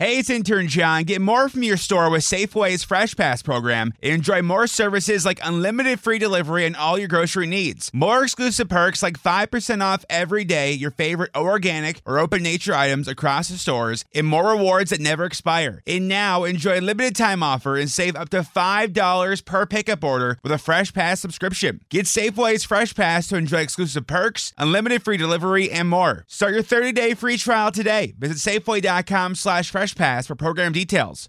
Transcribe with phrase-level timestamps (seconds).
[0.00, 1.02] Hey, it's intern John.
[1.02, 3.92] Get more from your store with Safeway's Fresh Pass program.
[4.00, 7.90] And enjoy more services like unlimited free delivery and all your grocery needs.
[7.92, 13.08] More exclusive perks like 5% off every day your favorite organic or open nature items
[13.08, 15.82] across the stores and more rewards that never expire.
[15.84, 20.38] And now enjoy a limited time offer and save up to $5 per pickup order
[20.44, 21.80] with a Fresh Pass subscription.
[21.88, 26.24] Get Safeway's Fresh Pass to enjoy exclusive perks, unlimited free delivery, and more.
[26.28, 28.14] Start your 30-day free trial today.
[28.16, 31.28] Visit Safeway.com slash Fresh Pass for program details.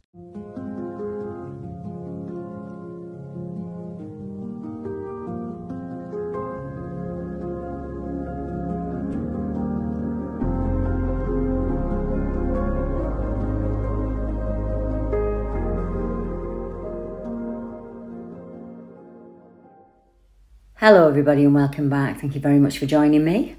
[20.81, 22.21] Hello, everybody, and welcome back.
[22.21, 23.57] Thank you very much for joining me.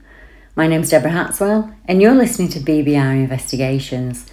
[0.56, 4.26] My name's Deborah Hatswell, and you're listening to BBR Investigations.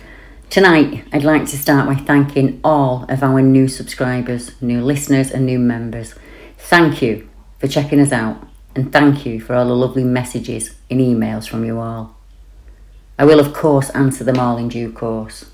[0.49, 5.45] Tonight, I'd like to start by thanking all of our new subscribers, new listeners, and
[5.45, 6.15] new members.
[6.57, 11.01] Thank you for checking us out, and thank you for all the lovely messages and
[11.01, 12.15] emails from you all.
[13.19, 15.51] I will, of course, answer them all in due course.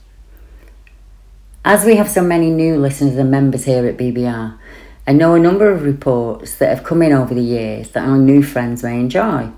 [1.66, 4.60] As we have so many new listeners and members here at BBR,
[5.08, 8.20] I know a number of reports that have come in over the years that our
[8.20, 9.50] new friends may enjoy.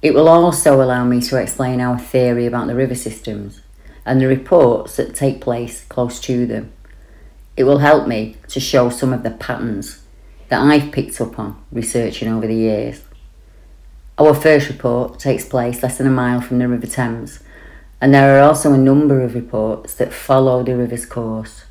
[0.00, 3.60] It will also allow me to explain our theory about the river systems
[4.08, 6.72] and the reports that take place close to them.
[7.56, 10.02] It will help me to show some of the patterns
[10.48, 13.02] that I've picked up on researching over the years.
[14.16, 17.40] Our first report takes place less than a mile from the River Thames,
[18.00, 21.64] and there are also a number of reports that follow the river's course.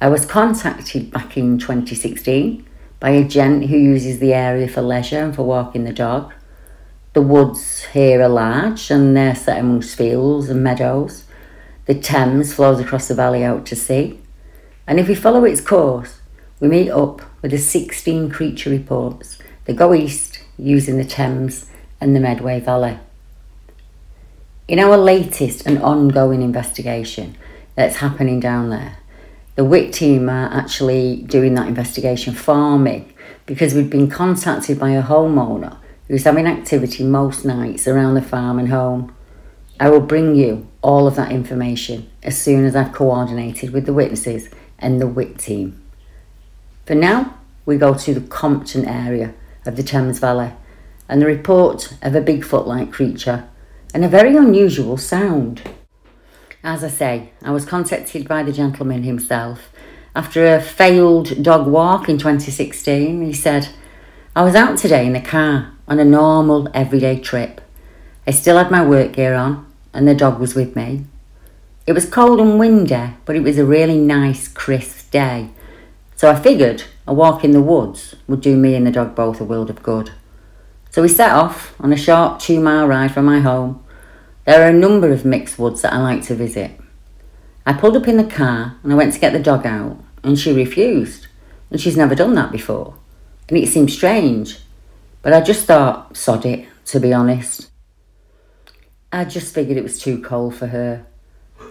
[0.00, 2.66] I was contacted back in 2016
[3.00, 6.32] by a gent who uses the area for leisure and for walking the dog.
[7.12, 11.23] The woods here are large and they're set amongst fields and meadows.
[11.86, 14.20] The Thames flows across the valley out to sea.
[14.86, 16.20] And if we follow its course,
[16.60, 21.66] we meet up with the 16 creature reports that go east using the Thames
[22.00, 22.98] and the Medway Valley.
[24.66, 27.36] In our latest and ongoing investigation
[27.74, 28.96] that's happening down there,
[29.56, 33.08] the WIT team are actually doing that investigation for me
[33.46, 35.76] because we've been contacted by a homeowner
[36.08, 39.13] who's having activity most nights around the farm and home.
[39.80, 43.92] I will bring you all of that information as soon as I've coordinated with the
[43.92, 44.48] witnesses
[44.78, 45.82] and the WIT team.
[46.86, 49.34] For now, we go to the Compton area
[49.66, 50.52] of the Thames Valley
[51.08, 53.48] and the report of a Bigfoot like creature
[53.92, 55.62] and a very unusual sound.
[56.62, 59.70] As I say, I was contacted by the gentleman himself.
[60.14, 63.68] After a failed dog walk in 2016, he said,
[64.36, 67.60] I was out today in the car on a normal everyday trip.
[68.26, 71.04] I still had my work gear on, and the dog was with me.
[71.86, 75.50] It was cold and windy, but it was a really nice, crisp day.
[76.16, 79.40] So I figured a walk in the woods would do me and the dog both
[79.40, 80.12] a world of good.
[80.90, 83.84] So we set off on a short two mile ride from my home.
[84.46, 86.80] There are a number of mixed woods that I like to visit.
[87.66, 90.38] I pulled up in the car and I went to get the dog out, and
[90.38, 91.26] she refused.
[91.70, 92.94] And she's never done that before.
[93.48, 94.60] And it seemed strange.
[95.20, 97.68] But I just thought, sod it, to be honest.
[99.14, 101.06] I just figured it was too cold for her.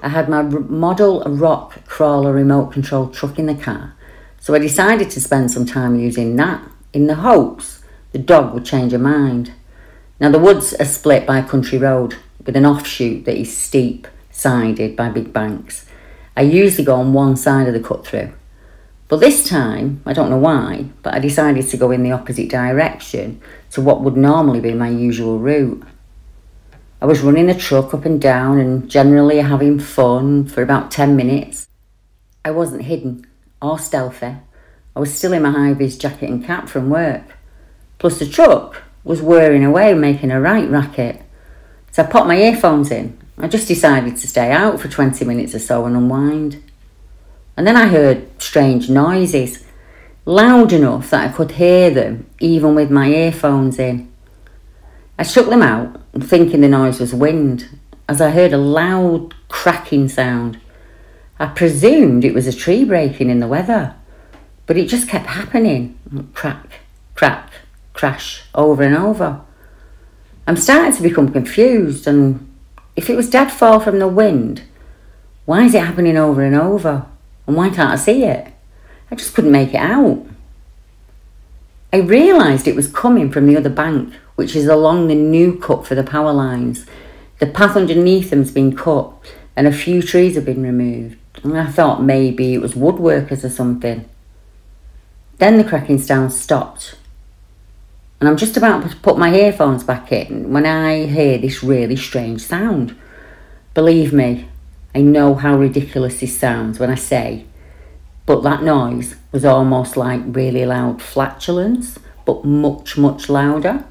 [0.01, 3.95] I had my model rock crawler remote control truck in the car,
[4.39, 7.83] so I decided to spend some time using that in the hopes
[8.13, 9.51] the dog would change her mind.
[10.21, 12.15] Now, the woods are split by a country road
[12.45, 15.85] with an offshoot that is steep, sided by big banks.
[16.37, 18.31] I usually go on one side of the cut through.
[19.09, 22.49] But this time, I don't know why, but I decided to go in the opposite
[22.49, 23.41] direction
[23.71, 25.83] to what would normally be my usual route.
[27.03, 31.17] I was running the truck up and down and generally having fun for about 10
[31.17, 31.67] minutes.
[32.45, 33.27] I wasn't hidden
[33.61, 34.37] or stealthy.
[34.95, 37.23] I was still in my high vis jacket and cap from work.
[37.97, 41.21] Plus, the truck was whirring away, making a right racket.
[41.91, 43.17] So I popped my earphones in.
[43.37, 46.63] I just decided to stay out for 20 minutes or so and unwind.
[47.57, 49.65] And then I heard strange noises,
[50.23, 54.09] loud enough that I could hear them even with my earphones in.
[55.19, 57.67] I shook them out, thinking the noise was wind,
[58.07, 60.59] as I heard a loud cracking sound.
[61.39, 63.95] I presumed it was a tree breaking in the weather,
[64.65, 65.97] but it just kept happening
[66.33, 66.81] crack,
[67.15, 67.51] crack,
[67.93, 69.41] crash over and over.
[70.45, 72.51] I'm starting to become confused, and
[72.95, 74.63] if it was deadfall from the wind,
[75.45, 77.05] why is it happening over and over?
[77.47, 78.47] And why can't I see it?
[79.09, 80.25] I just couldn't make it out.
[81.91, 85.85] I realised it was coming from the other bank, which is along the new cut
[85.85, 86.85] for the power lines.
[87.39, 89.11] The path underneath them's been cut,
[89.55, 91.17] and a few trees have been removed.
[91.43, 94.07] And I thought maybe it was woodworkers or something.
[95.39, 96.95] Then the cracking sound stopped.
[98.19, 101.97] And I'm just about to put my earphones back in when I hear this really
[101.97, 102.95] strange sound.
[103.73, 104.47] Believe me,
[104.95, 107.45] I know how ridiculous this sounds when I say,
[108.25, 113.83] but that noise was almost like really loud flatulence, but much, much louder.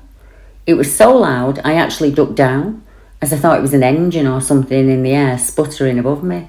[0.64, 2.85] It was so loud I actually ducked down
[3.20, 6.49] as I thought it was an engine or something in the air sputtering above me.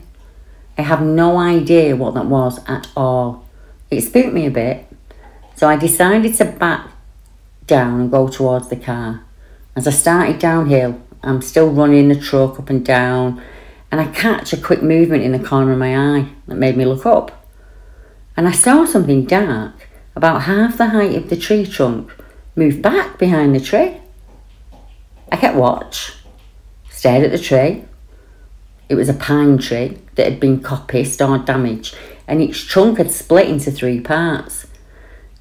[0.78, 3.46] I have no idea what that was at all.
[3.90, 4.88] It spooked me a bit,
[5.56, 6.90] so I decided to back
[7.68, 9.24] down and go towards the car.
[9.76, 13.42] As I started downhill, I'm still running the truck up and down,
[13.92, 16.86] and I catch a quick movement in the corner of my eye that made me
[16.86, 17.48] look up.
[18.36, 22.12] And I saw something dark, about half the height of the tree trunk,
[22.56, 24.00] move back behind the tree.
[25.34, 26.14] I kept watch,
[26.92, 27.86] stared at the tree.
[28.88, 31.98] It was a pine tree that had been coppiced or damaged,
[32.28, 34.68] and its trunk had split into three parts.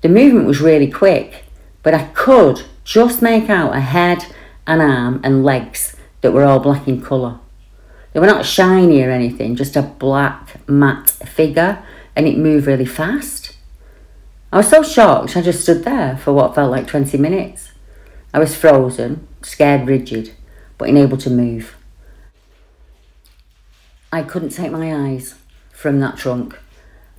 [0.01, 1.45] The movement was really quick,
[1.83, 4.25] but I could just make out a head,
[4.67, 7.39] an arm, and legs that were all black in colour.
[8.15, 11.85] They were not shiny or anything, just a black matte figure,
[12.17, 13.55] and it moved really fast.
[14.51, 17.73] I was so shocked, I just stood there for what felt like 20 minutes.
[18.33, 20.33] I was frozen, scared rigid,
[20.79, 21.77] but unable to move.
[24.13, 25.37] I couldn't take my eyes
[25.73, 26.59] from that trunk.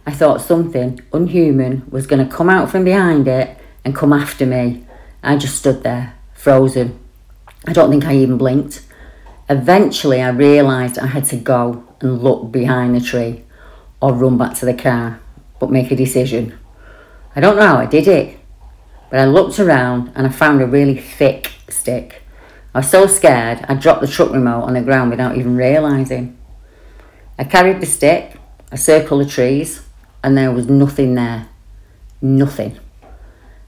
[0.06, 4.46] I thought something unhuman was going to come out from behind it and come after
[4.46, 4.86] me.
[5.24, 7.00] I just stood there, frozen.
[7.66, 8.86] I don't think I even blinked.
[9.50, 13.44] Eventually, I realised I had to go and look behind the tree
[14.02, 15.20] or run back to the car,
[15.60, 16.58] but make a decision.
[17.36, 18.38] I don't know how I did it,
[19.14, 22.24] but I looked around and I found a really thick stick.
[22.74, 26.36] I was so scared I dropped the truck remote on the ground without even realising.
[27.38, 28.38] I carried the stick,
[28.72, 29.84] I circled the trees,
[30.24, 31.48] and there was nothing there.
[32.24, 32.80] Nothing.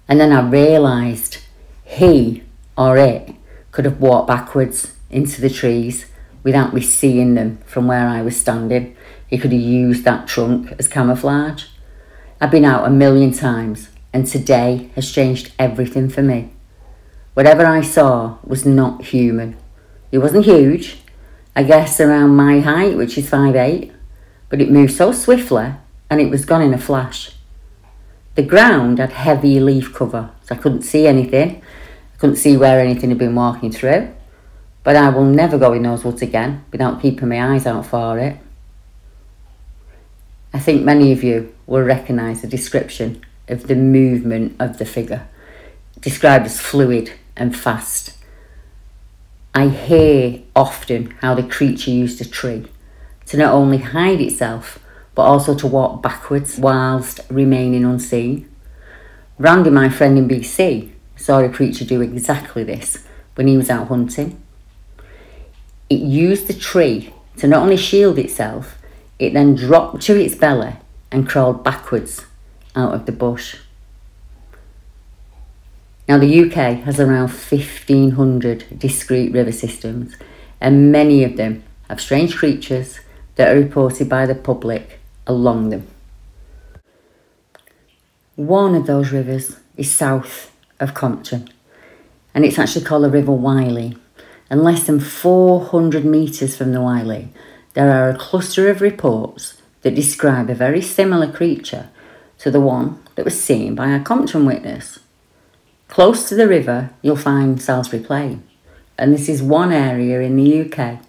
[0.08, 1.38] And then I realised
[1.84, 2.42] he
[2.76, 3.36] or it
[3.70, 6.08] could have walked backwards into the trees
[6.42, 8.98] without me seeing them from where I was standing.
[9.28, 11.66] He could have used that trunk as camouflage.
[12.42, 16.50] I've been out a million times, and today has changed everything for me.
[17.34, 19.58] Whatever I saw was not human.
[20.10, 21.00] It wasn't huge,
[21.54, 23.92] I guess around my height, which is five eight,
[24.48, 25.74] but it moved so swiftly
[26.10, 27.34] and it was gone in a flash.
[28.36, 31.62] The ground had heavy leaf cover, so I couldn't see anything.
[32.14, 34.16] I couldn't see where anything had been walking through.
[34.84, 38.18] But I will never go in those woods again without keeping my eyes out for
[38.18, 38.38] it.
[40.54, 45.28] I think many of you will recognise the description of the movement of the figure,
[46.00, 48.18] described as fluid and fast.
[49.54, 52.68] I hear often how the creature used a tree
[53.28, 54.80] to not only hide itself
[55.16, 58.50] but also to walk backwards whilst remaining unseen.
[59.40, 63.88] Randy, my friend in BC, saw a creature do exactly this when he was out
[63.88, 64.42] hunting.
[65.90, 68.78] It used the tree to not only shield itself,
[69.18, 70.76] it then dropped to its belly
[71.12, 72.26] and crawled backwards
[72.76, 73.58] out of the bush.
[76.08, 80.16] Now, the UK has around 1500 discrete river systems,
[80.62, 83.00] and many of them have strange creatures
[83.36, 85.88] that are reported by the public along them.
[88.36, 91.50] One of those rivers is south of Compton,
[92.34, 93.98] and it's actually called the River Wylye.
[94.48, 97.30] And less than 400 metres from the Wylye,
[97.74, 101.90] there are a cluster of reports that describe a very similar creature
[102.40, 105.00] to the one that was seen by a Compton witness.
[105.88, 108.44] Close to the river, you'll find Salisbury Plain,
[108.98, 111.00] and this is one area in the UK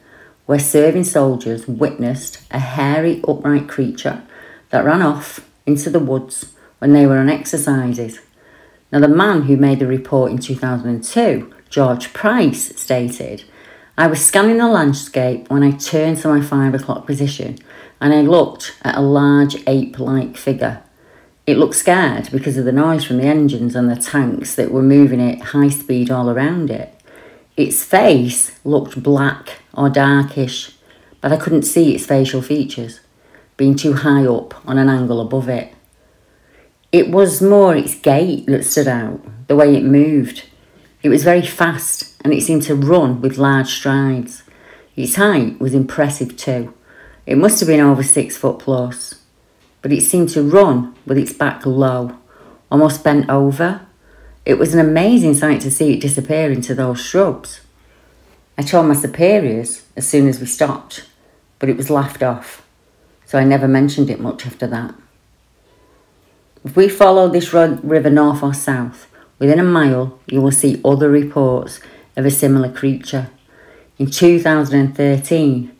[0.46, 4.22] where serving soldiers witnessed a hairy, upright creature
[4.70, 8.20] that ran off into the woods when they were on exercises.
[8.92, 13.44] Now, the man who made the report in 2002, George Price, stated,
[13.98, 17.58] I was scanning the landscape when I turned to my five o'clock position
[18.00, 20.82] and I looked at a large ape like figure.
[21.46, 24.82] It looked scared because of the noise from the engines and the tanks that were
[24.82, 26.92] moving at high speed all around it.
[27.56, 30.72] Its face looked black or darkish,
[31.20, 33.00] but I couldn't see its facial features.
[33.56, 35.72] being too high up on an angle above it.
[36.92, 40.44] It was more its gait that stood out, the way it moved.
[41.02, 44.42] It was very fast and it seemed to run with large strides.
[44.94, 46.74] Its height was impressive too.
[47.24, 49.14] It must have been over six foot plus.
[49.82, 52.16] But it seemed to run with its back low,
[52.70, 53.86] almost bent over.
[54.44, 57.60] It was an amazing sight to see it disappear into those shrubs.
[58.58, 61.06] I told my superiors as soon as we stopped,
[61.58, 62.66] but it was laughed off,
[63.26, 64.94] so I never mentioned it much after that.
[66.64, 71.10] If we follow this river north or south, within a mile you will see other
[71.10, 71.80] reports
[72.16, 73.30] of a similar creature.
[73.98, 75.76] In 2013,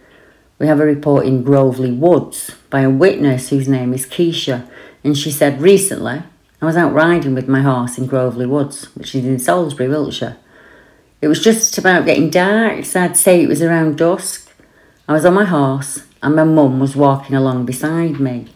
[0.59, 4.69] we have a report in Grovely Woods by a witness whose name is Keisha,
[5.05, 6.23] and she said, Recently,
[6.61, 10.37] I was out riding with my horse in Grovely Woods, which is in Salisbury, Wiltshire.
[11.21, 14.51] It was just about getting dark, so I'd say it was around dusk.
[15.09, 18.49] I was on my horse, and my mum was walking along beside me.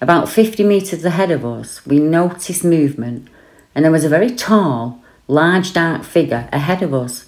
[0.00, 3.28] About 50 metres ahead of us, we noticed movement,
[3.74, 7.27] and there was a very tall, large dark figure ahead of us.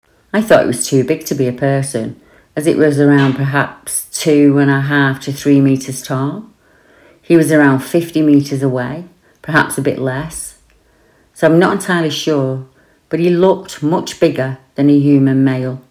[0.33, 2.19] I thought it was too big to be a person,
[2.55, 6.45] as it was around perhaps two and a half to three metres tall.
[7.21, 9.05] He was around 50 metres away,
[9.41, 10.59] perhaps a bit less.
[11.33, 12.65] So I'm not entirely sure,
[13.09, 15.81] but he looked much bigger than a human male.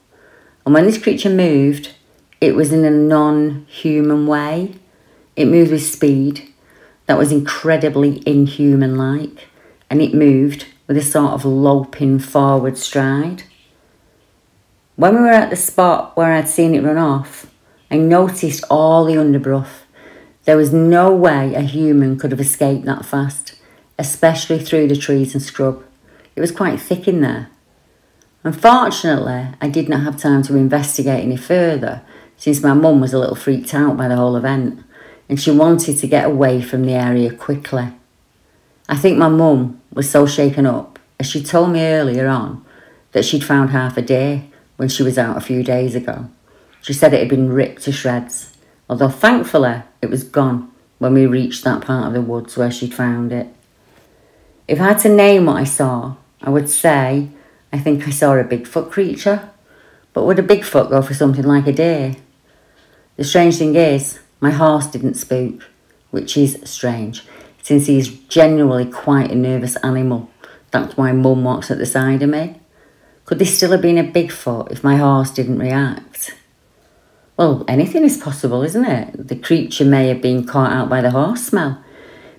[0.65, 1.93] And when this creature moved,
[2.41, 4.75] it was in a non human way.
[5.37, 6.51] It moved with speed
[7.07, 9.49] that was incredibly inhuman like,
[9.91, 13.43] and it moved with a sort of loping forward stride.
[15.01, 17.47] When we were at the spot where I'd seen it run off,
[17.91, 19.71] I noticed all the underbrush.
[20.45, 23.55] There was no way a human could have escaped that fast,
[23.99, 25.83] especially through the trees and scrub.
[26.37, 27.49] It was quite thick in there.
[28.45, 32.03] Unfortunately, I did not have time to investigate any further
[32.37, 34.85] since my mum was a little freaked out by the whole event
[35.31, 37.91] and she wanted to get away from the area quickly.
[38.87, 42.63] I think my mum was so shaken up as she told me earlier on
[43.13, 44.45] that she'd found half a deer
[44.81, 46.27] when she was out a few days ago.
[46.81, 48.57] She said it had been ripped to shreds,
[48.89, 52.95] although thankfully it was gone when we reached that part of the woods where she'd
[52.95, 53.49] found it.
[54.67, 57.29] If I had to name what I saw, I would say
[57.71, 59.51] I think I saw a Bigfoot creature.
[60.15, 62.17] But would a Bigfoot go for something like a deer?
[63.17, 65.69] The strange thing is, my horse didn't spook,
[66.11, 67.27] which is strange,
[67.63, 70.31] since he's generally quite a nervous animal.
[70.71, 72.60] That's why Mum walks at the side of me.
[73.31, 76.35] Could this still have been a Bigfoot if my horse didn't react?
[77.37, 79.29] Well, anything is possible, isn't it?
[79.29, 81.81] The creature may have been caught out by the horse smell.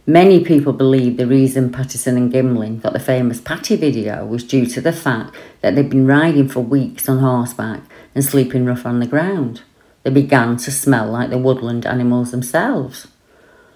[0.05, 4.65] Many people believe the reason Patterson and Gimlin got the famous Patty video was due
[4.65, 7.83] to the fact that they'd been riding for weeks on horseback
[8.13, 9.61] and sleeping rough on the ground.
[10.03, 13.07] They began to smell like the woodland animals themselves.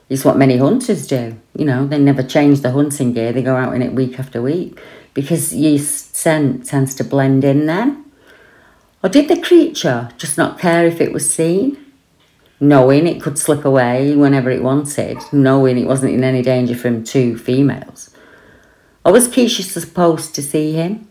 [0.09, 1.39] It's what many hunters do.
[1.57, 4.41] You know, they never change the hunting gear, they go out in it week after
[4.41, 4.77] week
[5.15, 8.05] because your scent tends to blend in then.
[9.03, 11.83] Or did the creature just not care if it was seen?
[12.59, 17.03] Knowing it could slip away whenever it wanted, knowing it wasn't in any danger from
[17.03, 18.15] two females.
[19.03, 21.07] Or was Keisha supposed to see him?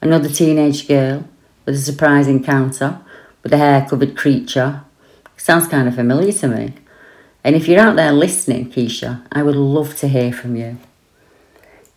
[0.00, 1.28] Another teenage girl
[1.66, 3.00] with a surprise encounter
[3.42, 4.84] with a hair covered creature
[5.38, 6.74] Sounds kind of familiar to me.
[7.44, 10.76] And if you're out there listening, Keisha, I would love to hear from you.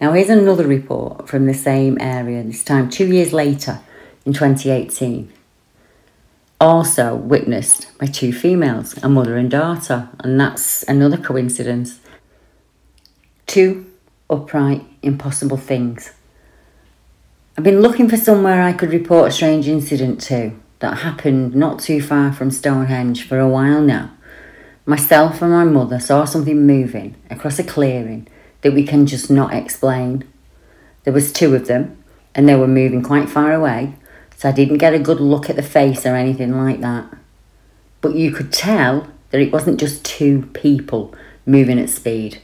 [0.01, 3.81] Now, here's another report from the same area, this time two years later
[4.25, 5.31] in 2018.
[6.60, 12.00] Also witnessed by two females, a mother and daughter, and that's another coincidence.
[13.46, 13.86] Two
[14.27, 16.13] upright, impossible things.
[17.55, 21.79] I've been looking for somewhere I could report a strange incident to that happened not
[21.79, 24.10] too far from Stonehenge for a while now.
[24.84, 28.27] Myself and my mother saw something moving across a clearing
[28.62, 30.24] that we can just not explain.
[31.03, 32.03] There was two of them
[32.36, 33.96] and they were moving quite far away,
[34.38, 37.06] so I didn't get a good look at the face or anything like that.
[38.01, 41.13] But you could tell that it wasn't just two people
[41.46, 42.41] moving at speed.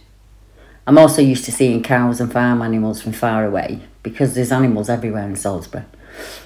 [0.86, 4.90] I'm also used to seeing cows and farm animals from far away because there's animals
[4.90, 5.84] everywhere in Salisbury.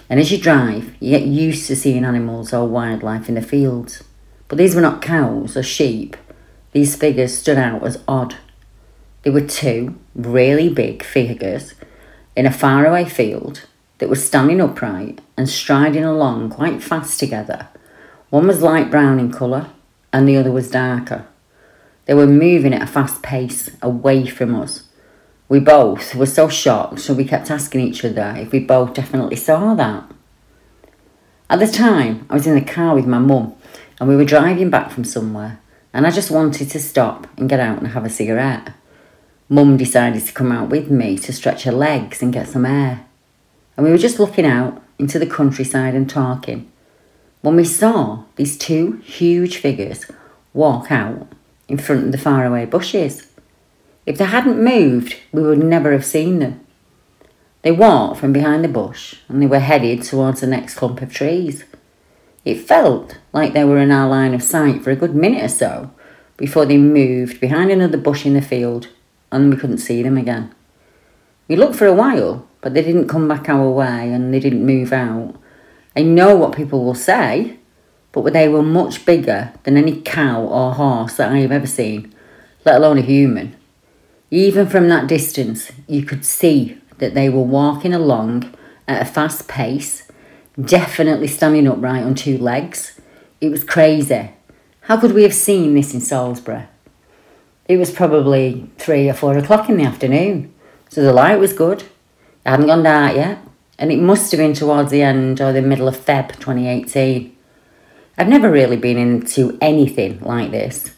[0.10, 4.04] And as you drive, you get used to seeing animals or wildlife in the fields.
[4.48, 6.18] But these were not cows or sheep.
[6.72, 8.36] These figures stood out as odd.
[9.24, 11.76] There were two really big figures
[12.36, 13.68] in a faraway field
[14.00, 17.68] that were standing upright and striding along quite fast together.
[18.32, 19.70] One was light brown in colour
[20.12, 21.28] and the other was darker.
[22.06, 24.84] They were moving at a fast pace away from us.
[25.48, 29.36] We both were so shocked, so we kept asking each other if we both definitely
[29.36, 30.12] saw that.
[31.48, 33.54] At the time, I was in the car with my mum
[34.00, 35.60] and we were driving back from somewhere,
[35.94, 38.74] and I just wanted to stop and get out and have a cigarette.
[39.52, 43.06] Mum decided to come out with me to stretch her legs and get some air.
[43.76, 46.72] And we were just looking out into the countryside and talking
[47.42, 50.06] when we saw these two huge figures
[50.54, 51.28] walk out
[51.68, 53.28] in front of the faraway bushes.
[54.06, 56.66] If they hadn't moved, we would never have seen them.
[57.62, 61.14] They walked from behind the bush and they were headed towards the next clump of
[61.14, 61.66] trees.
[62.46, 65.50] It felt like they were in our line of sight for a good minute or
[65.50, 65.92] so
[66.38, 68.88] before they moved behind another bush in the field
[69.32, 70.54] and we couldn't see them again.
[71.48, 74.66] We looked for a while, but they didn't come back our way and they didn't
[74.66, 75.36] move out.
[75.96, 77.58] I know what people will say,
[78.12, 82.14] but they were much bigger than any cow or horse that I have ever seen,
[82.66, 83.56] let alone a human.
[84.30, 88.54] Even from that distance, you could see that they were walking along
[88.88, 90.10] at a fast pace,
[90.60, 93.00] definitely standing upright on two legs.
[93.42, 94.32] It was crazy.
[94.82, 96.64] How could we have seen this in Salisbury?
[97.72, 100.54] It was probably three or four o'clock in the afternoon,
[100.90, 101.84] so the light was good.
[101.84, 103.38] It hadn't gone dark yet,
[103.80, 107.34] and it must have been towards the end or the middle of Feb 2018.
[108.18, 110.94] I've never really been into anything like this,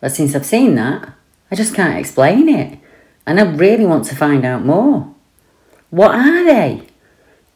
[0.00, 1.12] but since I've seen that,
[1.52, 2.80] I just can't explain it,
[3.24, 5.14] and I really want to find out more.
[5.90, 6.82] What are they?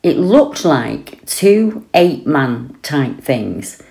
[0.05, 3.83] It looked like two eight man type things,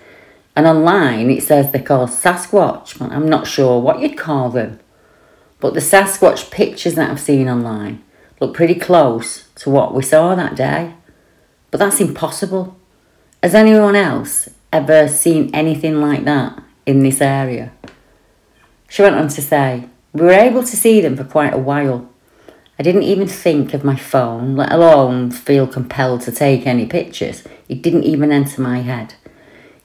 [0.60, 4.78] and online it says they're called Sasquatch, but I'm not sure what you'd call them.
[5.58, 8.04] But the Sasquatch pictures that I've seen online
[8.40, 10.92] look pretty close to what we saw that day.
[11.70, 12.76] But that's impossible.
[13.42, 17.72] Has anyone else ever seen anything like that in this area?
[18.86, 22.06] She went on to say, We were able to see them for quite a while.
[22.78, 27.44] I didn't even think of my phone, let alone feel compelled to take any pictures.
[27.66, 29.14] It didn't even enter my head.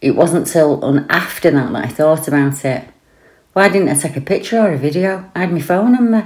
[0.06, 2.84] It wasn't till after that that I thought about it.
[3.54, 5.32] Why didn't I take a picture or a video?
[5.34, 6.24] I had my phone on me.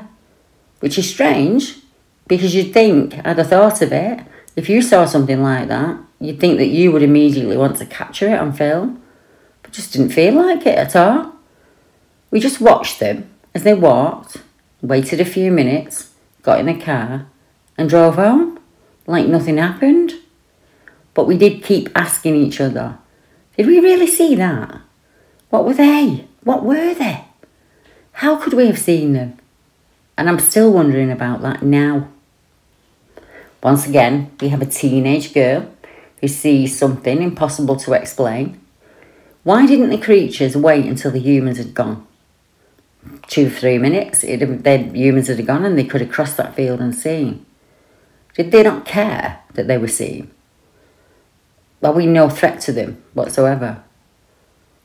[0.82, 1.78] Which is strange,
[2.28, 4.20] because you'd think I'd have thought of it.
[4.58, 8.28] If you saw something like that, you'd think that you would immediately want to capture
[8.28, 9.02] it on film.
[9.63, 11.36] But just didn't feel like it at all.
[12.32, 14.44] We just watched them as they walked,
[14.82, 17.28] waited a few minutes, got in the car,
[17.78, 18.60] and drove home
[19.08, 20.15] like nothing happened.
[21.13, 22.98] But we did keep asking each other,
[23.60, 24.80] did we really see that?
[25.50, 26.30] What were they?
[26.45, 27.26] What were they?
[28.13, 29.38] How could we have seen them?
[30.17, 32.08] And I'm still wondering about that now.
[33.62, 35.69] Once again, we have a teenage girl
[36.22, 38.62] who sees something impossible to explain.
[39.43, 42.08] Why didn't the creatures wait until the humans had gone?
[43.28, 46.95] two, three minutes, the humans had gone and they could have crossed that field and
[46.95, 47.45] seen.
[48.36, 50.32] Did they not care that they were seen?
[51.84, 53.84] Are we no threat to them whatsoever?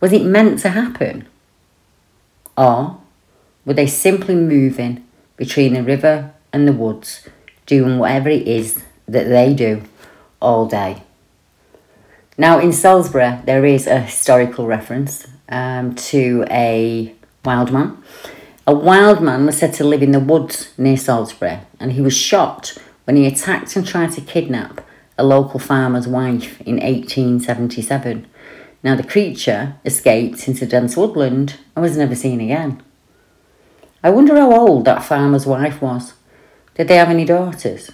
[0.01, 1.27] Was it meant to happen?
[2.57, 3.01] Or
[3.65, 5.05] were they simply moving
[5.37, 7.29] between the river and the woods,
[7.67, 9.83] doing whatever it is that they do
[10.41, 11.03] all day?
[12.37, 17.99] Now, in Salisbury, there is a historical reference um, to a wild man.
[18.67, 22.17] A wild man was said to live in the woods near Salisbury, and he was
[22.17, 24.81] shot when he attacked and tried to kidnap
[25.17, 28.27] a local farmer's wife in 1877.
[28.83, 32.83] Now, the creature escaped into dense woodland and was never seen again.
[34.03, 36.15] I wonder how old that farmer's wife was.
[36.75, 37.91] Did they have any daughters?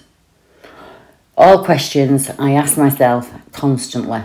[1.37, 4.23] All questions I ask myself constantly.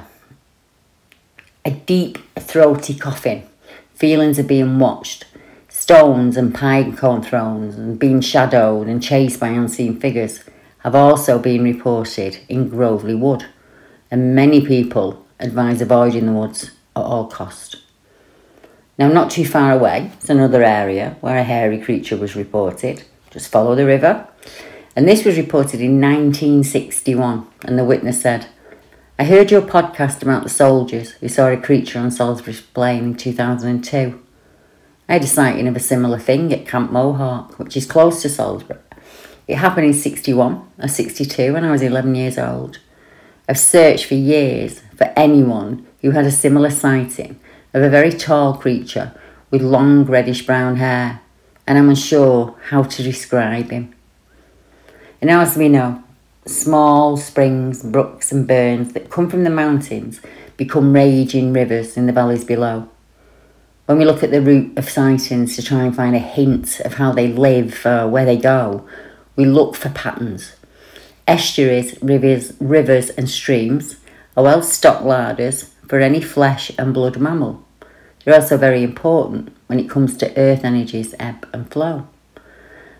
[1.64, 3.48] A deep, throaty coughing,
[3.94, 5.26] feelings of being watched,
[5.68, 10.40] stones and pine cone throws, and being shadowed and chased by unseen figures
[10.86, 13.44] have also been reported in Grovely Wood,
[14.08, 17.82] and many people advise avoiding the woods at all cost.
[18.96, 23.02] Now, not too far away it's another area where a hairy creature was reported.
[23.32, 24.28] Just follow the river.
[24.94, 28.46] And this was reported in 1961, and the witness said,
[29.18, 33.16] I heard your podcast about the soldiers who saw a creature on Salisbury Plain in
[33.16, 34.22] 2002.
[35.08, 38.28] I had a sighting of a similar thing at Camp Mohawk, which is close to
[38.28, 38.78] Salisbury.
[39.48, 42.78] It happened in 61 or 62 when I was 11 years old.
[43.48, 47.38] I've searched for years for anyone who had a similar sighting
[47.72, 49.12] of a very tall creature
[49.50, 51.20] with long reddish brown hair,
[51.66, 53.94] and I'm unsure how to describe him.
[55.20, 56.02] And now, as we know,
[56.44, 60.20] small springs, brooks, and burns that come from the mountains
[60.56, 62.88] become raging rivers in the valleys below.
[63.86, 66.94] When we look at the route of sightings to try and find a hint of
[66.94, 68.84] how they live or where they go,
[69.36, 70.56] we look for patterns.
[71.28, 73.96] Estuaries, rivers, rivers and streams
[74.36, 77.62] are well stocked larders for any flesh and blood mammal.
[78.24, 82.08] They're also very important when it comes to earth energies ebb and flow.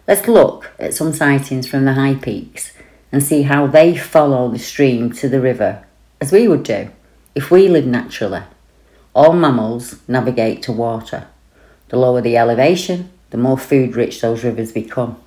[0.06, 2.72] Let's look at some sightings from the high peaks
[3.10, 5.84] and see how they follow the stream to the river,
[6.20, 6.90] as we would do
[7.34, 8.42] if we lived naturally.
[9.14, 11.26] All mammals navigate to water.
[11.88, 15.20] The lower the elevation, the more food rich those rivers become.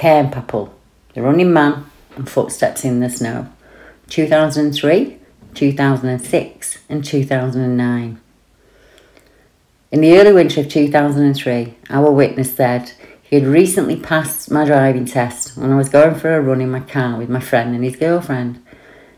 [0.00, 0.70] Cairnpapple,
[1.12, 1.84] The Running Man
[2.16, 3.50] and Footsteps in the Snow,
[4.08, 5.18] 2003,
[5.52, 8.20] 2006, and 2009.
[9.92, 15.04] In the early winter of 2003, our witness said he had recently passed my driving
[15.04, 17.84] test when I was going for a run in my car with my friend and
[17.84, 18.64] his girlfriend.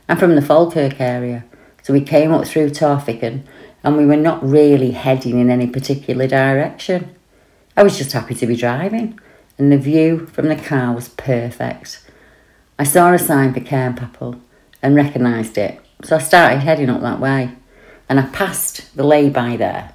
[0.08, 1.44] I'm from the Falkirk area,
[1.84, 3.44] so we came up through Torphichen
[3.84, 7.14] and we were not really heading in any particular direction.
[7.76, 9.20] I was just happy to be driving,
[9.62, 12.02] and the view from the car was perfect.
[12.80, 14.40] I saw a sign for Cairnpapple
[14.82, 17.52] and recognised it, so I started heading up that way,
[18.08, 19.94] and I passed the lay-by there.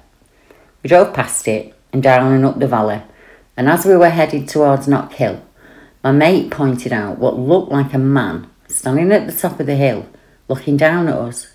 [0.82, 3.02] We drove past it and down and up the valley,
[3.58, 5.42] and as we were headed towards Knockhill,
[6.02, 9.76] my mate pointed out what looked like a man standing at the top of the
[9.76, 10.08] hill,
[10.48, 11.52] looking down at us.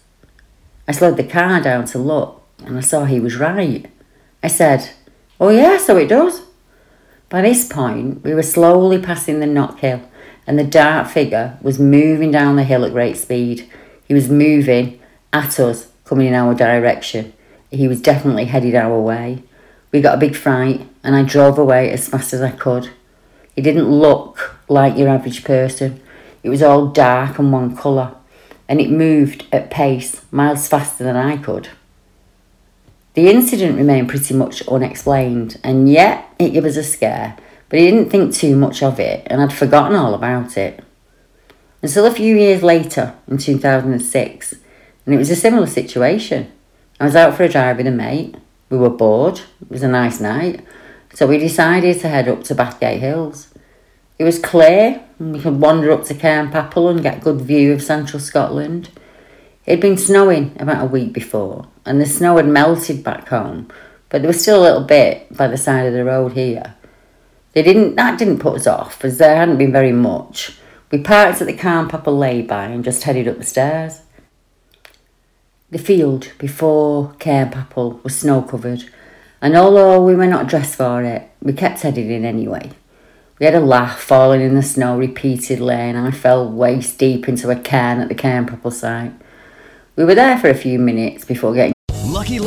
[0.87, 3.87] I slowed the car down to look, and I saw he was right.
[4.43, 4.91] I said,
[5.39, 6.43] Oh, yeah, so it does.
[7.33, 10.07] By this point, we were slowly passing the Knock Hill,
[10.45, 13.67] and the dark figure was moving down the hill at great speed.
[14.07, 14.99] He was moving
[15.33, 17.33] at us, coming in our direction.
[17.71, 19.41] He was definitely headed our way.
[19.91, 22.91] We got a big fright, and I drove away as fast as I could.
[23.55, 26.01] He didn't look like your average person.
[26.43, 28.13] It was all dark and one colour,
[28.69, 31.69] and it moved at pace miles faster than I could.
[33.13, 37.37] The incident remained pretty much unexplained, and yet it gave us a scare,
[37.69, 40.83] but he didn't think too much of it, and I'd forgotten all about it.
[41.83, 44.55] Until a few years later, in 2006,
[45.05, 46.51] and it was a similar situation.
[46.99, 48.35] I was out for a drive with a mate.
[48.69, 50.65] We were bored, it was a nice night,
[51.13, 53.53] so we decided to head up to Bathgate Hills.
[54.17, 57.73] It was clear, and we could wander up to Cairnpapple and get a good view
[57.73, 58.89] of central Scotland.
[59.65, 63.69] It had been snowing about a week before, and the snow had melted back home,
[64.09, 66.75] but there was still a little bit by the side of the road here.
[67.53, 70.57] They didn't that didn't put us off, as there hadn't been very much.
[70.91, 74.01] We parked at the Cairnpapple lay-by and just headed up the stairs.
[75.71, 78.83] The field before Cairnpapple was snow covered,
[79.41, 82.71] and although we were not dressed for it, we kept heading in anyway.
[83.39, 87.49] We had a laugh falling in the snow repeatedly, and I fell waist deep into
[87.49, 89.13] a cairn at the Cairnpapple site.
[89.95, 91.72] We were there for a few minutes before getting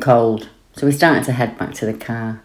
[0.00, 2.42] Cold, so we started to head back to the car.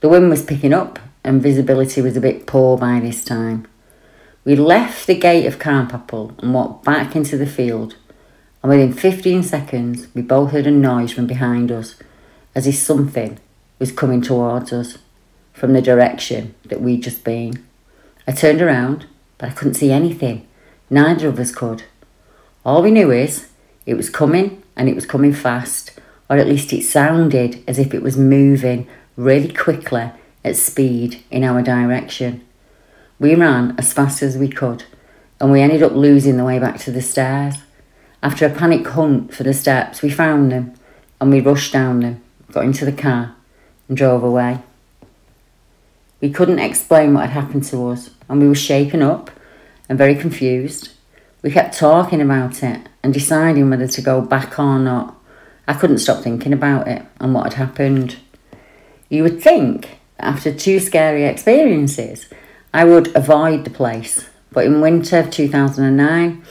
[0.00, 3.66] The wind was picking up and visibility was a bit poor by this time.
[4.44, 7.96] We left the gate of Cairnpapple and walked back into the field,
[8.62, 11.96] and within 15 seconds, we both heard a noise from behind us
[12.54, 13.38] as if something
[13.78, 14.98] was coming towards us
[15.52, 17.64] from the direction that we'd just been.
[18.28, 19.06] I turned around,
[19.38, 20.46] but I couldn't see anything.
[20.90, 21.84] Neither of us could.
[22.64, 23.48] All we knew is
[23.84, 27.94] it was coming and it was coming fast, or at least it sounded as if
[27.94, 28.86] it was moving
[29.16, 30.10] really quickly
[30.44, 32.44] at speed in our direction.
[33.18, 34.84] We ran as fast as we could
[35.40, 37.56] and we ended up losing the way back to the stairs.
[38.22, 40.74] After a panic hunt for the steps, we found them
[41.20, 43.34] and we rushed down them, got into the car,
[43.88, 44.58] and drove away.
[46.20, 49.30] We couldn't explain what had happened to us, and we were shaken up
[49.88, 50.90] and very confused.
[51.42, 55.15] We kept talking about it and deciding whether to go back or not.
[55.68, 58.16] I couldn't stop thinking about it and what had happened.
[59.08, 62.26] You would think after two scary experiences,
[62.72, 66.42] I would avoid the place, but in winter of 2009,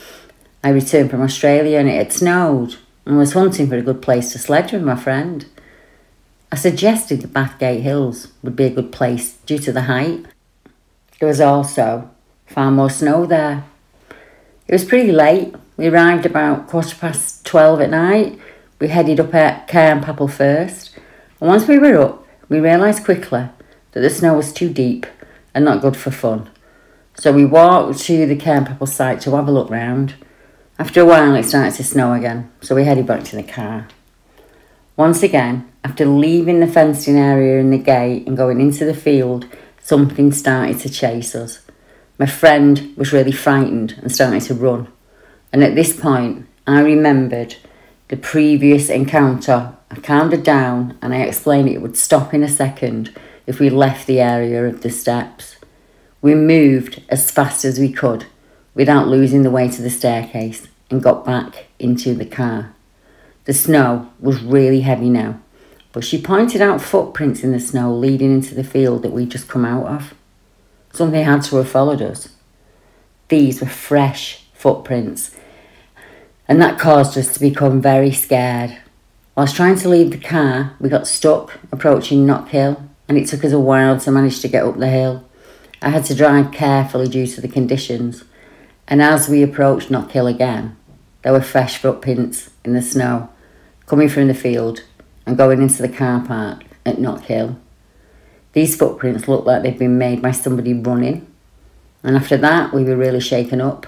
[0.62, 4.32] I returned from Australia and it had snowed and was hunting for a good place
[4.32, 5.46] to sledge with my friend.
[6.50, 10.26] I suggested the Bathgate Hills would be a good place due to the height.
[11.18, 12.10] There was also
[12.46, 13.64] far more snow there.
[14.68, 15.54] It was pretty late.
[15.76, 18.38] We arrived about quarter past 12 at night.
[18.78, 20.94] We headed up at Cairn Cairnpapple first.
[21.40, 23.48] And once we were up, we realised quickly
[23.92, 25.06] that the snow was too deep
[25.54, 26.50] and not good for fun.
[27.14, 30.14] So we walked to the Cairn Cairnpapple site to have a look round.
[30.78, 33.88] After a while, it started to snow again, so we headed back to the car.
[34.94, 39.46] Once again, after leaving the fencing area and the gate and going into the field,
[39.80, 41.60] something started to chase us.
[42.18, 44.88] My friend was really frightened and started to run.
[45.50, 47.56] And at this point, I remembered
[48.08, 49.74] the previous encounter.
[49.90, 53.14] I calmed her down and I explained it would stop in a second
[53.46, 55.56] if we left the area of the steps.
[56.22, 58.26] We moved as fast as we could
[58.74, 62.74] without losing the way to the staircase and got back into the car.
[63.44, 65.40] The snow was really heavy now,
[65.92, 69.48] but she pointed out footprints in the snow leading into the field that we'd just
[69.48, 70.14] come out of.
[70.92, 72.28] Something had to have followed us.
[73.28, 75.36] These were fresh footprints,
[76.48, 78.76] and that caused us to become very scared.
[79.36, 83.52] Whilst trying to leave the car, we got stuck approaching Knockhill, and it took us
[83.52, 85.24] a while to manage to get up the hill.
[85.82, 88.24] I had to drive carefully due to the conditions,
[88.88, 90.76] and as we approached Knockhill again,
[91.22, 93.28] there were fresh footprints in the snow
[93.86, 94.82] coming from the field
[95.26, 97.56] and going into the car park at Knockhill.
[98.52, 101.26] These footprints looked like they'd been made by somebody running,
[102.02, 103.86] and after that, we were really shaken up,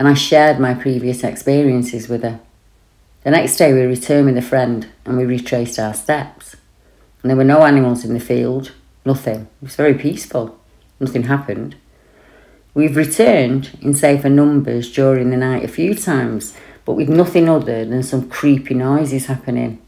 [0.00, 2.40] and I shared my previous experiences with her.
[3.22, 6.56] The next day, we returned with a friend and we retraced our steps.
[7.20, 8.72] And there were no animals in the field,
[9.04, 9.42] nothing.
[9.60, 10.58] It was very peaceful.
[11.00, 11.76] Nothing happened.
[12.72, 17.84] We've returned in safer numbers during the night a few times, but with nothing other
[17.84, 19.82] than some creepy noises happening.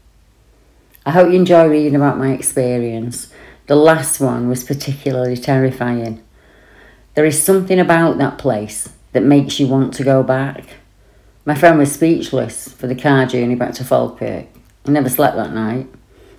[1.07, 3.33] I hope you enjoy reading about my experience.
[3.65, 6.21] The last one was particularly terrifying.
[7.15, 10.65] There is something about that place that makes you want to go back.
[11.45, 14.47] My friend was speechless for the car journey back to Falkirk.
[14.85, 15.87] He never slept that night,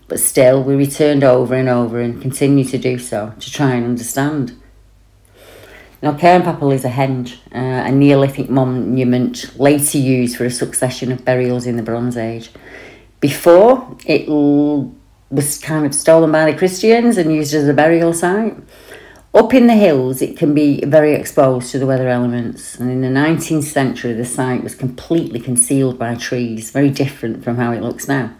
[0.09, 3.85] but still we returned over and over and continued to do so to try and
[3.85, 4.61] understand.
[6.03, 11.25] Now, Cairnpapple is a henge, uh, a Neolithic monument later used for a succession of
[11.25, 12.51] burials in the Bronze Age.
[13.21, 14.29] Before, it
[15.31, 18.55] was kind of stolen by the Christians and used as a burial site.
[19.35, 23.01] Up in the hills, it can be very exposed to the weather elements, and in
[23.01, 27.83] the 19th century, the site was completely concealed by trees, very different from how it
[27.83, 28.33] looks now.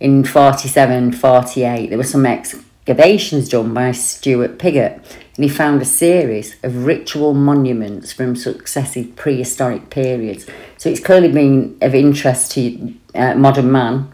[0.00, 4.94] In 47 48, there were some excavations done by Stuart Piggott,
[5.36, 10.44] and he found a series of ritual monuments from successive prehistoric periods.
[10.76, 14.12] So it's clearly been of interest to uh, modern man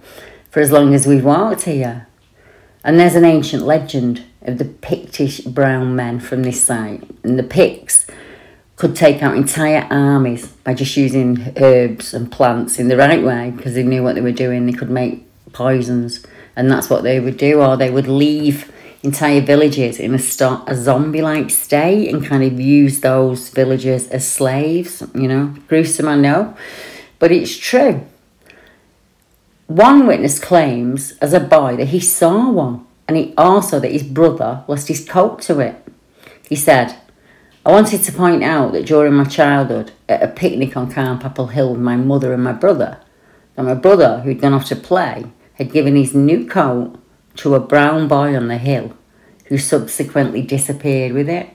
[0.51, 2.07] for as long as we've walked here.
[2.85, 7.02] And there's an ancient legend of the Pictish brown men from this site.
[7.22, 8.07] And the Picts
[8.76, 13.52] could take out entire armies by just using herbs and plants in the right way
[13.57, 14.66] because they knew what they were doing.
[14.66, 16.24] They could make poisons,
[16.57, 20.68] and that's what they would do, or they would leave entire villages in a, st-
[20.68, 25.02] a zombie like state and kind of use those villagers as slaves.
[25.14, 26.57] You know, gruesome, I know,
[27.18, 28.07] but it's true.
[29.66, 34.02] One witness claims as a boy that he saw one and he also that his
[34.02, 35.76] brother lost his coat to it.
[36.48, 36.96] He said,
[37.64, 41.72] I wanted to point out that during my childhood, at a picnic on Cairnpapple Hill
[41.72, 42.98] with my mother and my brother,
[43.54, 46.98] that my brother, who'd gone off to play, had given his new coat
[47.36, 48.96] to a brown boy on the hill
[49.46, 51.50] who subsequently disappeared with it.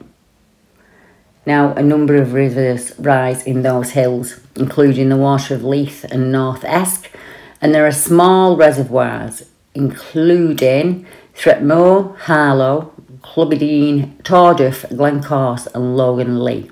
[1.45, 6.31] Now, a number of rivers rise in those hills, including the Water of Leith and
[6.31, 7.10] North Esk,
[7.62, 11.05] and there are small reservoirs, including
[11.38, 12.89] Threipmuir, Harlaw,
[13.21, 16.71] Clubbiedean, Torduff, Glencorse, and Loganlee.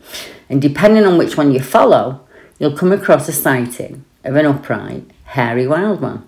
[0.50, 2.22] And depending on which one you follow,
[2.58, 6.28] you'll come across a sighting of an upright, hairy wild one.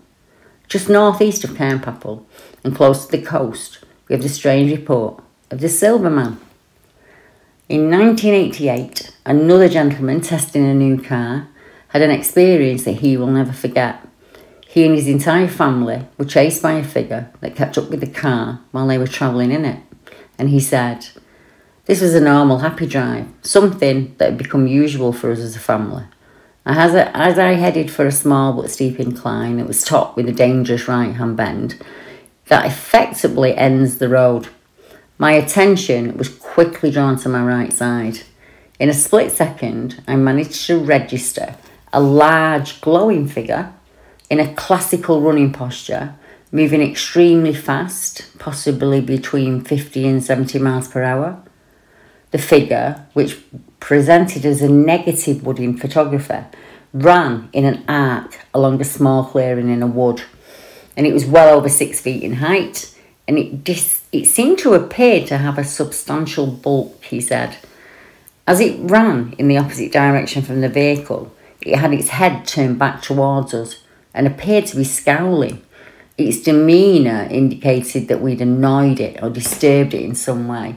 [0.67, 2.25] Just northeast of Cairnpapple
[2.63, 6.39] and close to the coast, we have the strange report of the Silver Man.
[7.67, 11.47] In 1988, another gentleman testing a new car
[11.87, 14.05] had an experience that he will never forget.
[14.77, 18.05] He and his entire family were chased by a figure that kept up with the
[18.05, 19.79] car while they were travelling in it.
[20.37, 21.07] And he said,
[21.85, 25.59] This was a normal, happy drive, something that had become usual for us as a
[25.59, 26.03] family.
[26.63, 30.29] As I, as I headed for a small but steep incline that was topped with
[30.29, 31.83] a dangerous right hand bend
[32.45, 34.47] that effectively ends the road,
[35.17, 38.19] my attention was quickly drawn to my right side.
[38.77, 41.55] In a split second, I managed to register
[41.91, 43.73] a large glowing figure
[44.29, 46.15] in a classical running posture,
[46.51, 51.41] moving extremely fast, possibly between 50 and 70 miles per hour.
[52.31, 53.39] The figure, which
[53.79, 56.47] presented as a negative wooding photographer,
[56.93, 60.23] ran in an arc along a small clearing in a wood,
[60.95, 62.93] and it was well over six feet in height,
[63.27, 67.03] and it dis- it seemed to appear to have a substantial bulk.
[67.03, 67.57] He said,
[68.45, 72.79] as it ran in the opposite direction from the vehicle, it had its head turned
[72.79, 73.83] back towards us
[74.17, 75.61] and appeared to be scowling.
[76.17, 80.75] Its demeanour indicated that we'd annoyed it or disturbed it in some way.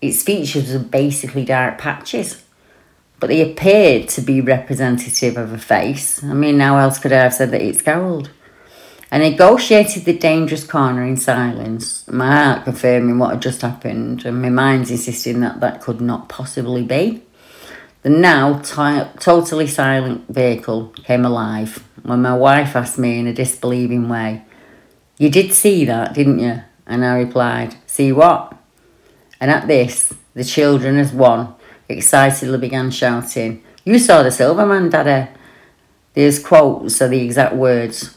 [0.00, 2.44] Its features were basically dark patches,
[3.18, 6.22] but they appeared to be representative of a face.
[6.22, 8.30] I mean, how else could I have said that it scowled?
[9.10, 14.40] I negotiated the dangerous corner in silence, my heart confirming what had just happened, and
[14.40, 17.22] my mind insisting that that could not possibly be.
[18.02, 23.32] The now t- totally silent vehicle came alive when my wife asked me in a
[23.32, 24.44] disbelieving way,
[25.18, 26.62] You did see that, didn't you?
[26.86, 28.56] And I replied, See what?
[29.40, 31.54] And at this, the children as one
[31.88, 35.30] excitedly began shouting, You saw the Silverman, Daddy.
[36.12, 38.16] These quotes are the exact words.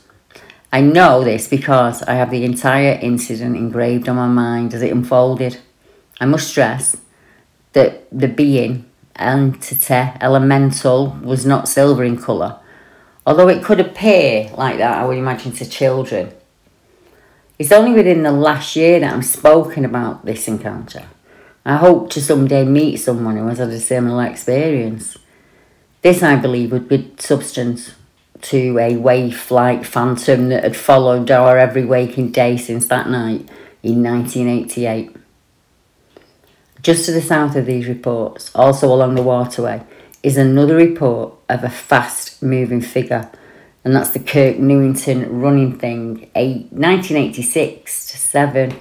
[0.71, 4.91] I know this because I have the entire incident engraved on my mind as it
[4.91, 5.59] unfolded.
[6.19, 6.97] I must stress
[7.73, 12.59] that the being, entity, elemental, was not silver in colour,
[13.27, 16.31] although it could appear like that, I would imagine, to children.
[17.59, 21.03] It's only within the last year that I'm spoken about this encounter.
[21.65, 25.17] I hope to someday meet someone who has had a similar experience.
[26.01, 27.91] This, I believe, would be substance
[28.43, 33.49] to a waif-like phantom that had followed our every waking day since that night
[33.83, 35.13] in 1988.
[36.81, 39.83] Just to the south of these reports, also along the waterway,
[40.27, 43.31] is another report of a fast moving figure,
[43.85, 48.77] and that's the Kirk Newington running thing, 1986 to 7.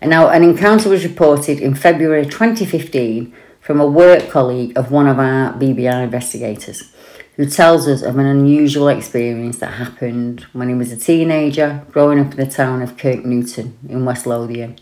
[0.00, 5.06] And now, an encounter was reported in February 2015 from a work colleague of one
[5.06, 6.92] of our BBR investigators
[7.36, 12.18] who tells us of an unusual experience that happened when he was a teenager growing
[12.18, 14.76] up in the town of Kirknewton in West Lothian.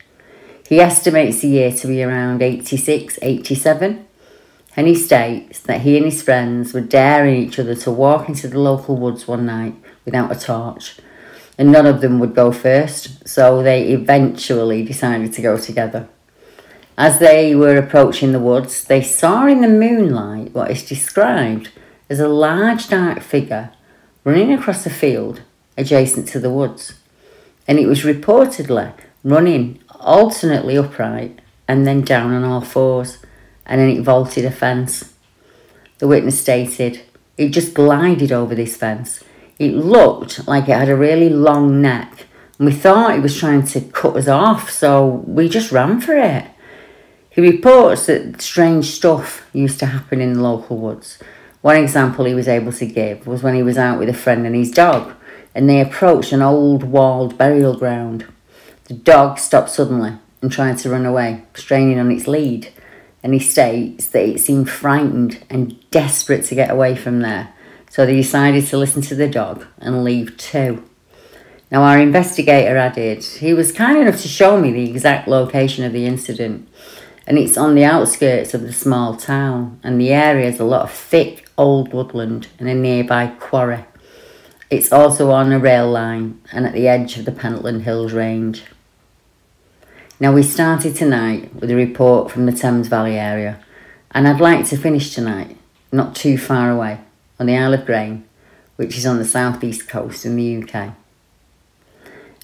[0.67, 4.04] He estimates the year to be around 86 87,
[4.77, 8.49] and he states that he and his friends were daring each other to walk into
[8.49, 10.97] the local woods one night without a torch.
[11.57, 16.09] And none of them would go first, so they eventually decided to go together.
[16.99, 21.71] As they were approaching the woods, they saw in the moonlight what is described
[22.09, 23.73] as a large dark figure
[24.25, 25.43] running across a field
[25.77, 26.95] adjacent to the woods,
[27.67, 33.19] and it was reportedly running alternately upright and then down on all fours,
[33.67, 35.15] and then it vaulted a fence.
[35.99, 37.03] The witness stated,
[37.37, 39.23] It just glided over this fence
[39.59, 42.27] it looked like it had a really long neck,
[42.59, 46.17] and we thought it was trying to cut us off, so we just ran for
[46.17, 46.47] it.
[47.31, 51.19] He reports that strange stuff used to happen in the local woods.
[51.63, 54.47] One example he was able to give was when he was out with a friend
[54.47, 55.13] and his dog,
[55.55, 58.27] and they approached an old walled burial ground.
[58.85, 62.73] The dog stopped suddenly and tried to run away, straining on its lead,
[63.25, 67.53] and he states that it seemed frightened and desperate to get away from there
[67.95, 70.85] so they decided to listen to the dog and leave too.
[71.71, 75.93] Now, our investigator added, he was kind enough to show me the exact location of
[75.93, 76.69] the incident,
[77.25, 80.83] and it's on the outskirts of the small town, and the area is a lot
[80.83, 83.85] of thick old woodland and a nearby quarry.
[84.71, 88.61] It's also on a rail line and at the edge of the Pentland Hills Range.
[90.25, 93.61] Now, we started tonight with a report from the Thames Valley area
[94.13, 95.59] And I'd like to finish tonight,
[95.93, 97.01] not too far away,
[97.39, 98.25] on the Isle of Grain,
[98.77, 100.95] which is on the southeast coast in the UK.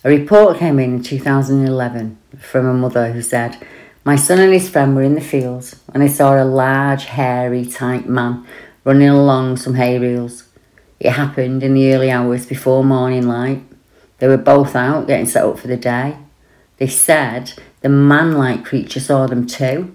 [0.04, 3.56] A report came in in 2011 from a mother who said,
[4.04, 7.64] My son and his friend were in the fields and they saw a large, hairy,
[7.64, 8.46] tight man
[8.84, 10.44] running along some hay reels.
[10.98, 13.62] It happened in the early hours before morning light.
[14.18, 16.18] They were both out getting set up for the day.
[16.76, 19.94] They said the man like creature saw them too,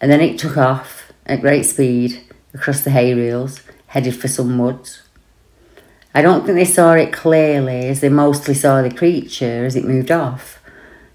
[0.00, 2.20] and then it took off at great speed
[2.54, 5.02] across the hay reels, headed for some woods.
[6.14, 9.84] I don't think they saw it clearly as they mostly saw the creature as it
[9.84, 10.58] moved off.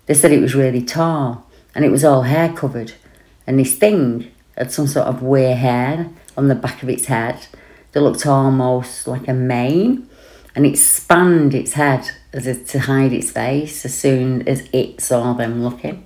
[0.06, 2.94] They said it was really tall and it was all hair covered,
[3.48, 7.48] and this thing had some sort of weird hair on the back of its head
[7.92, 10.08] that looked almost like a mane,
[10.56, 15.02] and it spanned its head as if to hide its face as soon as it
[15.02, 16.06] saw them looking.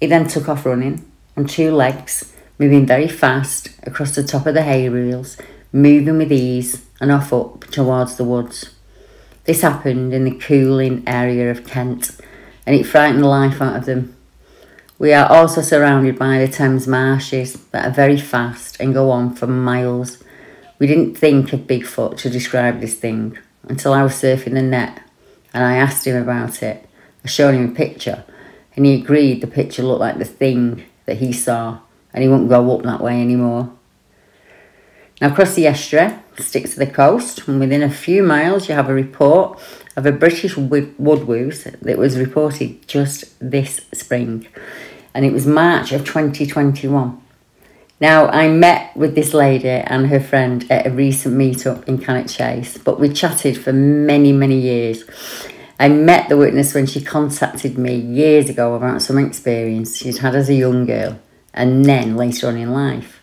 [0.00, 4.54] It then took off running on two legs, moving very fast across the top of
[4.54, 5.36] the hay reels,
[5.72, 8.70] moving with ease and off up towards the woods.
[9.44, 12.10] This happened in the Cooling area of Kent,
[12.66, 14.16] and it frightened the life out of them.
[14.98, 19.34] We are also surrounded by the Thames marshes that are very fast and go on
[19.34, 20.22] for miles.
[20.78, 25.02] We didn't think of Bigfoot to describe this thing until I was surfing the net
[25.54, 26.86] and I asked him about it.
[27.24, 28.24] I showed him a picture
[28.76, 31.78] and he agreed the picture looked like the thing that he saw
[32.12, 33.72] and he won't go up that way anymore.
[35.20, 38.90] Now across the estuary, stick to the coast, and within a few miles you have
[38.90, 39.58] a report
[39.96, 44.46] of a British woodwose that was reported just this spring,
[45.14, 47.22] and it was March of 2021.
[47.98, 52.28] Now, I met with this lady and her friend at a recent meetup in Cannock
[52.28, 55.04] Chase, but we chatted for many, many years.
[55.80, 60.34] I met the witness when she contacted me years ago about some experience she'd had
[60.34, 61.18] as a young girl
[61.54, 63.22] and then later on in life.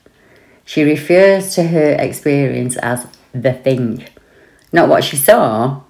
[0.65, 4.03] She refers to her experience as the thing.
[4.71, 5.81] Not what she saw,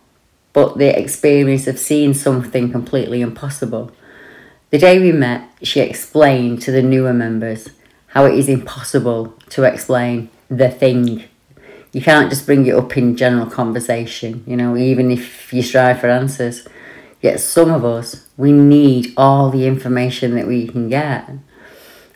[0.51, 3.93] but the experience of seeing something completely impossible.
[4.71, 7.69] The day we met, she explained to the newer members
[8.13, 11.23] how it is impossible to explain the thing.
[11.91, 15.99] You can't just bring it up in general conversation, you know, even if you strive
[15.99, 16.67] for answers.
[17.21, 21.27] Yet some of us, we need all the information that we can get.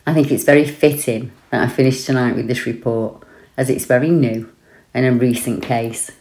[0.06, 3.24] I think it's very fitting that I finished tonight with this report
[3.56, 4.52] as it's very new
[4.94, 6.12] and a recent case.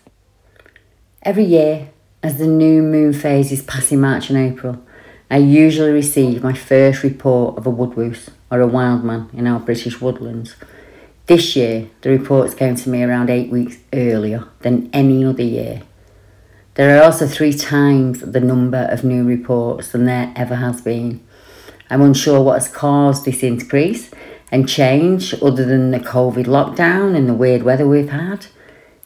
[1.22, 1.90] Every year,
[2.24, 4.82] as the new moon phase is passing March and April,
[5.30, 9.60] I usually receive my first report of a woodwose or a wild man in our
[9.60, 10.56] British woodlands.
[11.28, 15.82] This year, the reports came to me around eight weeks earlier than any other year.
[16.76, 21.26] There are also three times the number of new reports than there ever has been.
[21.90, 24.12] I'm unsure what has caused this increase
[24.52, 28.46] and change other than the COVID lockdown and the weird weather we've had.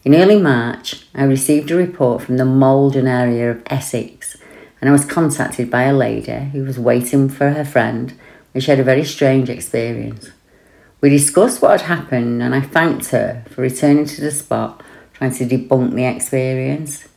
[0.03, 4.37] In early March, I received a report from the Maldon area of Essex
[4.81, 8.13] and I was contacted by a lady who was waiting for her friend
[8.53, 10.29] and she had a very strange experience.
[10.99, 14.83] We discussed what had happened and I thanked her for returning to the spot
[15.13, 17.07] trying to debunk the experience.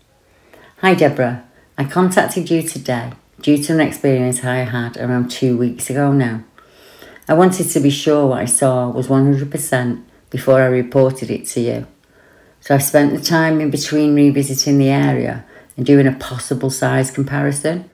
[0.78, 1.45] Hi Deborah,
[1.76, 6.45] I contacted you today due to an experience I had around two weeks ago now.
[7.28, 11.61] I wanted to be sure what I saw was 100% before I reported it to
[11.61, 11.87] you.
[12.61, 15.45] So I spent the time in between revisiting the area
[15.76, 17.91] and doing a possible size comparison.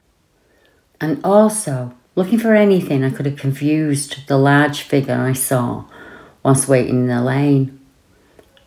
[1.01, 5.84] And also looking for anything I could have confused the large figure I saw
[6.42, 7.80] whilst waiting in the lane.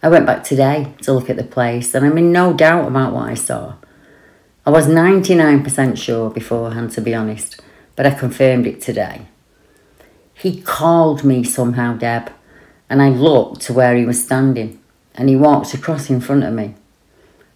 [0.02, 3.14] I went back today to look at the place and I'm in no doubt about
[3.14, 3.76] what I saw.
[4.66, 7.60] I was 99% sure beforehand, to be honest,
[7.98, 9.28] but I confirmed it today.
[10.34, 12.32] He called me somehow, Deb,
[12.90, 14.80] and I looked to where he was standing,
[15.16, 16.76] and he walked across in front of me.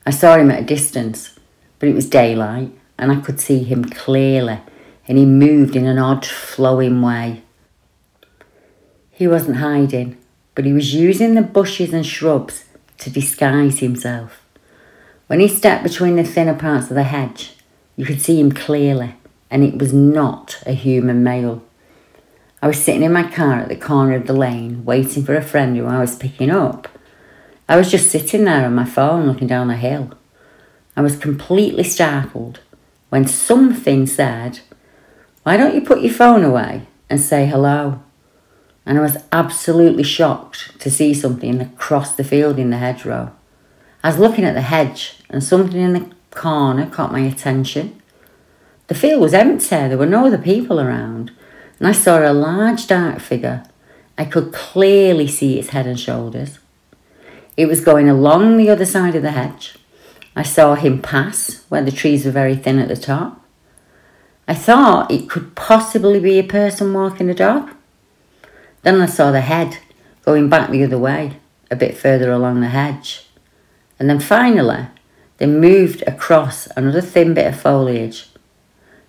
[0.06, 1.38] I saw him at a distance,
[1.80, 4.60] but it was daylight, and I could see him clearly,
[5.08, 7.44] and he moved in an odd, flowing way.
[9.12, 10.18] He wasn't hiding,
[10.54, 12.66] but he was using the bushes and shrubs
[13.00, 14.42] to disguise himself.
[15.28, 17.56] When he stepped between the thinner parts of the hedge,
[17.96, 19.16] you could see him clearly,
[19.50, 21.64] and it was not a human male.
[22.62, 25.42] I was sitting in my car at the corner of the lane, waiting for a
[25.42, 26.88] friend who I was picking up.
[27.70, 30.12] I was just sitting there on my phone looking down the hill.
[30.96, 32.60] I was completely startled
[33.10, 34.62] when something said,
[35.48, 38.04] Why don't you put your phone away and say hello?
[38.86, 43.32] And I was absolutely shocked to see something across the field in the hedgerow.
[44.04, 48.02] I was looking at the hedge and something in the corner caught my attention.
[48.88, 51.32] The field was empty, there were no other people around,
[51.80, 53.64] and I saw a large dark figure,
[54.18, 56.60] I could clearly see its head and shoulders.
[57.56, 59.78] It was going along the other side of the hedge.
[60.36, 63.47] I saw him pass where the trees were very thin at the top.
[64.48, 67.72] I thought it could possibly be a person walking a dog.
[68.84, 69.80] Then I saw the head
[70.24, 71.40] going back the other way,
[71.70, 73.28] a bit further along the hedge.
[74.00, 74.88] And then finally,
[75.38, 78.30] they moved across another thin bit of foliage.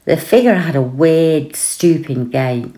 [0.07, 2.75] The figure had a weird, stooping gait.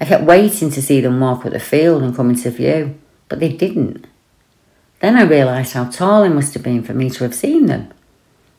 [0.00, 3.40] I kept waiting to see them walk up the field and come into view, but
[3.40, 4.06] they didn't.
[5.00, 7.92] Then I realised how tall they must have been for me to have seen them,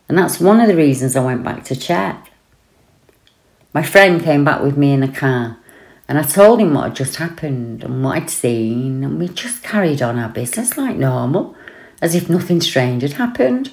[0.10, 2.31] and that's one of the reasons I went back to check.
[3.74, 5.58] My friend came back with me in the car,
[6.08, 9.64] and I told him what had just happened and what I'd seen, and we just
[9.64, 11.56] carried on our business like normal,
[12.02, 13.72] as if nothing strange had happened.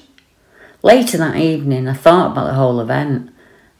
[0.81, 3.31] Later that evening, I thought about the whole event,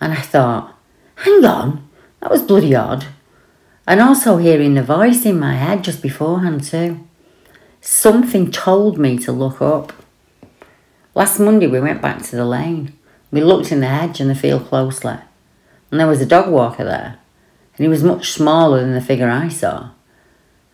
[0.01, 0.77] and I thought,
[1.15, 1.87] hang on,
[2.19, 3.05] that was bloody odd.
[3.87, 7.07] And also hearing the voice in my head just beforehand, too.
[7.79, 9.93] Something told me to look up.
[11.15, 12.93] Last Monday, we went back to the lane.
[13.31, 15.15] We looked in the hedge and the field closely,
[15.91, 17.17] and there was a dog walker there,
[17.75, 19.91] and he was much smaller than the figure I saw.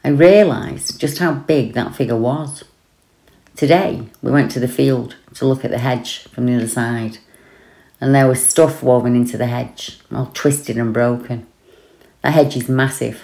[0.03, 2.63] I realised just how big that figure was.
[3.55, 7.19] Today, we went to the field to look at the hedge from the other side,
[8.01, 11.47] and there was stuff woven into the hedge, all twisted and broken.
[12.21, 13.23] The hedge is massive,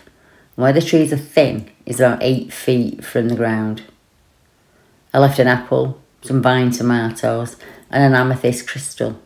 [0.56, 3.84] and where the trees are thin is about eight feet from the ground.
[5.14, 7.58] I left an apple, some vine tomatoes,
[7.90, 9.20] and an amethyst crystal.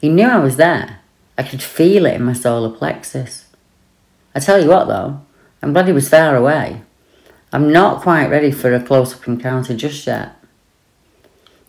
[0.00, 1.00] He knew I was there.
[1.38, 3.46] I could feel it in my solar plexus.
[4.34, 5.20] I tell you what, though,
[5.62, 6.82] I'm glad he was far away.
[7.52, 10.34] I'm not quite ready for a close up encounter just yet.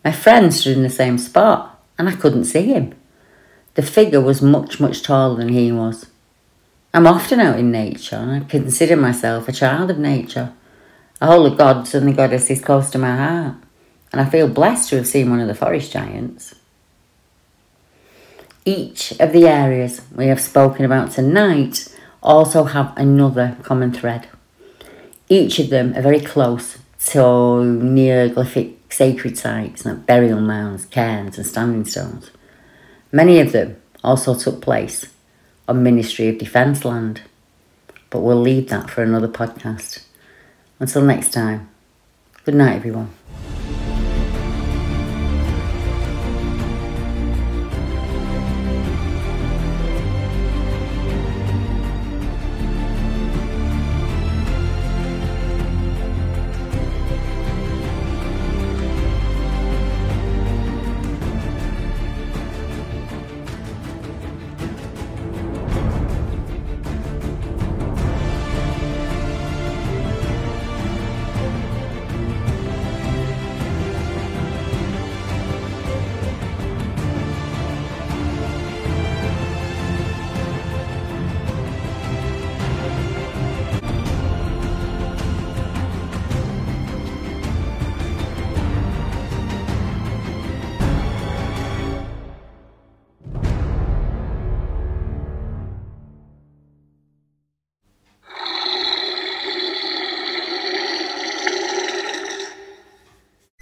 [0.04, 2.94] My friend stood in the same spot, and I couldn't see him.
[3.74, 6.06] The figure was much, much taller than he was.
[6.92, 10.52] I'm often out in nature, and I consider myself a child of nature.
[11.20, 13.56] The gods and the goddesses close to my heart,
[14.10, 16.56] and I feel blessed to have seen one of the forest giants.
[18.64, 21.88] Each of the areas we have spoken about tonight
[22.22, 24.28] also have another common thread.
[25.28, 31.46] Each of them are very close to neolithic sacred sites like burial mounds, cairns, and
[31.46, 32.30] standing stones.
[33.12, 35.06] Many of them also took place
[35.66, 37.22] on Ministry of Defence land,
[38.10, 40.02] but we'll leave that for another podcast.
[40.78, 41.68] Until next time,
[42.44, 43.10] good night, everyone.